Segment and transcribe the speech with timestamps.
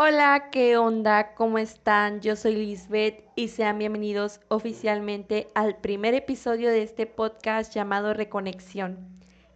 [0.00, 1.34] Hola, ¿qué onda?
[1.34, 2.20] ¿Cómo están?
[2.20, 8.96] Yo soy Lisbeth y sean bienvenidos oficialmente al primer episodio de este podcast llamado Reconexión.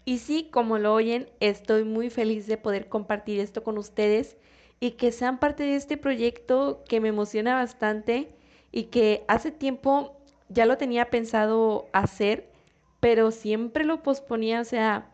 [0.05, 4.37] Y sí, como lo oyen, estoy muy feliz de poder compartir esto con ustedes
[4.81, 8.35] y que sean parte de este proyecto que me emociona bastante
[8.73, 10.17] y que hace tiempo
[10.49, 12.51] ya lo tenía pensado hacer,
[12.99, 15.09] pero siempre lo posponía, o sea,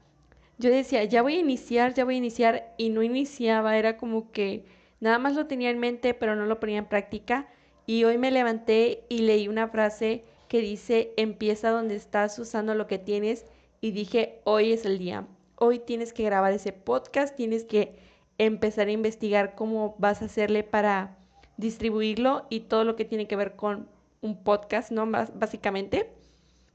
[0.56, 4.32] yo decía, ya voy a iniciar, ya voy a iniciar y no iniciaba, era como
[4.32, 4.64] que
[5.00, 7.48] nada más lo tenía en mente, pero no lo ponía en práctica
[7.86, 12.86] y hoy me levanté y leí una frase que dice, empieza donde estás usando lo
[12.86, 13.46] que tienes
[13.80, 15.26] y dije, hoy es el día,
[15.56, 17.96] hoy tienes que grabar ese podcast, tienes que
[18.38, 21.16] empezar a investigar cómo vas a hacerle para
[21.56, 23.88] distribuirlo y todo lo que tiene que ver con
[24.20, 25.06] un podcast, ¿no?
[25.06, 26.10] básicamente.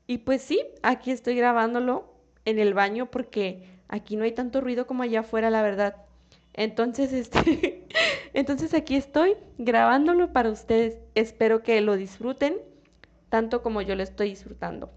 [0.08, 2.06] Y pues sí, aquí estoy grabándolo
[2.46, 5.96] en el baño porque aquí no hay tanto ruido como allá afuera, la verdad.
[6.54, 7.88] Entonces, este,
[8.34, 10.98] entonces aquí estoy grabándolo para ustedes.
[11.16, 12.56] Espero que lo disfruten
[13.34, 14.92] tanto como yo lo estoy disfrutando.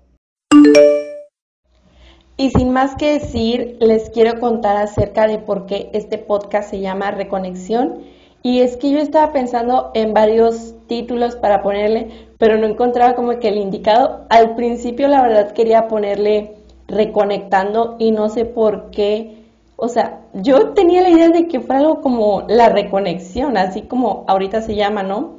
[2.36, 6.80] Y sin más que decir, les quiero contar acerca de por qué este podcast se
[6.80, 8.02] llama Reconexión.
[8.42, 13.38] Y es que yo estaba pensando en varios títulos para ponerle, pero no encontraba como
[13.38, 14.26] que el indicado.
[14.28, 16.56] Al principio la verdad quería ponerle
[16.88, 19.45] reconectando y no sé por qué.
[19.76, 24.24] O sea, yo tenía la idea de que fuera algo como la reconexión, así como
[24.26, 25.36] ahorita se llama, ¿no?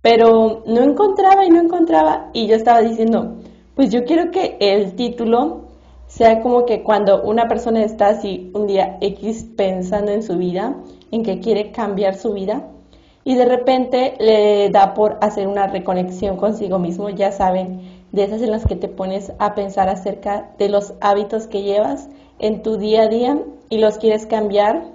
[0.00, 3.36] Pero no encontraba y no encontraba y yo estaba diciendo,
[3.74, 5.66] pues yo quiero que el título
[6.06, 10.76] sea como que cuando una persona está así un día X pensando en su vida,
[11.10, 12.68] en que quiere cambiar su vida,
[13.24, 18.40] y de repente le da por hacer una reconexión consigo mismo, ya saben, de esas
[18.40, 22.78] en las que te pones a pensar acerca de los hábitos que llevas en tu
[22.78, 24.90] día a día y los quieres cambiar.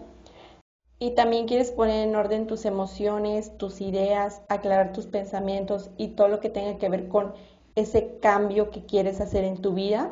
[0.98, 6.28] Y también quieres poner en orden tus emociones, tus ideas, aclarar tus pensamientos y todo
[6.28, 7.34] lo que tenga que ver con
[7.76, 10.12] ese cambio que quieres hacer en tu vida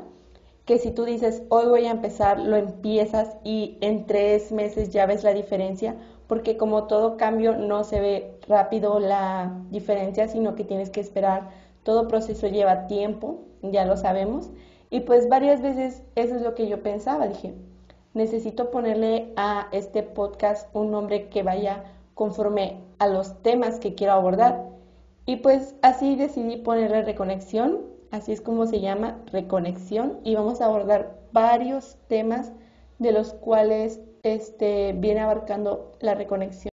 [0.69, 5.07] que si tú dices, hoy voy a empezar, lo empiezas y en tres meses ya
[5.07, 5.95] ves la diferencia,
[6.27, 11.49] porque como todo cambio no se ve rápido la diferencia, sino que tienes que esperar,
[11.89, 14.51] todo proceso lleva tiempo, ya lo sabemos,
[14.91, 17.55] y pues varias veces eso es lo que yo pensaba, dije,
[18.13, 24.13] necesito ponerle a este podcast un nombre que vaya conforme a los temas que quiero
[24.13, 24.67] abordar.
[25.25, 27.79] Y pues así decidí ponerle reconexión
[28.11, 32.51] así es como se llama reconexión y vamos a abordar varios temas
[32.99, 36.69] de los cuales este, viene abarcando la reconexión.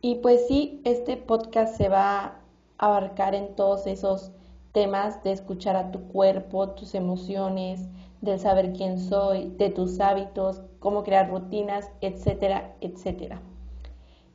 [0.00, 2.40] Y pues sí, este podcast se va
[2.78, 4.32] abarcar en todos esos
[4.72, 7.88] temas de escuchar a tu cuerpo, tus emociones,
[8.20, 13.40] de saber quién soy, de tus hábitos, cómo crear rutinas, etcétera, etcétera.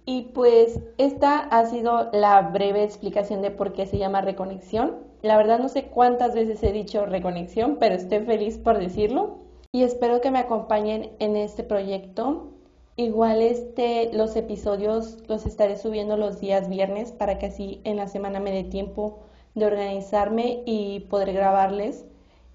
[0.05, 4.97] Y pues esta ha sido la breve explicación de por qué se llama reconexión.
[5.21, 9.37] La verdad no sé cuántas veces he dicho reconexión, pero estoy feliz por decirlo
[9.71, 12.51] y espero que me acompañen en este proyecto.
[13.01, 18.07] Igual este los episodios los estaré subiendo los días viernes para que así en la
[18.07, 19.21] semana me dé tiempo
[19.55, 22.05] de organizarme y poder grabarles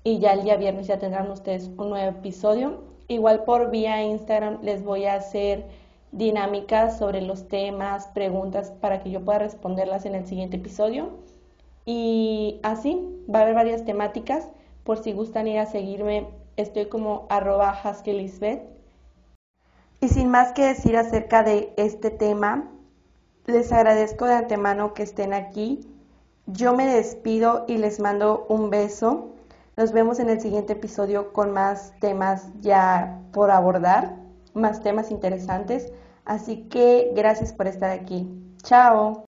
[0.04, 2.84] y ya el día viernes ya tendrán ustedes un nuevo episodio.
[3.08, 5.66] Igual por vía Instagram les voy a hacer
[6.12, 11.08] dinámicas sobre los temas, preguntas para que yo pueda responderlas en el siguiente episodio.
[11.84, 14.48] Y así va a haber varias temáticas.
[14.84, 17.72] Por si gustan ir a seguirme, estoy como arroba
[20.06, 22.70] Y sin más que decir acerca de este tema,
[23.44, 25.80] les agradezco de antemano que estén aquí.
[26.46, 29.32] Yo me despido y les mando un beso.
[29.76, 34.14] Nos vemos en el siguiente episodio con más temas ya por abordar,
[34.54, 35.92] más temas interesantes.
[36.24, 38.28] Así que gracias por estar aquí.
[38.62, 39.25] Chao.